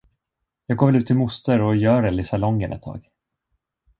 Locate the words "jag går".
0.65-0.87